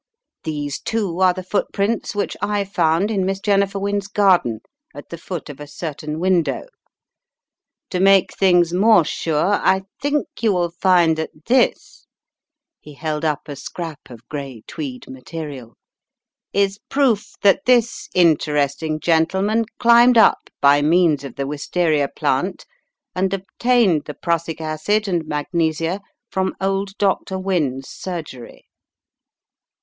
[0.45, 4.61] These, too, are the footprints which I found in Miss Jennifer Wynne's garden,
[4.95, 6.65] at the foot of a certain window.
[7.91, 12.07] To make things more sure, I think you will find that this"—
[12.81, 15.75] he held up a scrap of gray tweed material—
[16.51, 22.65] "is proof that this interest ing gentleman climbed up by means of the wistaria plant,
[23.13, 27.37] and obtained the prussic acid and magnesia from old Dr.
[27.37, 28.65] Wynne's surgery."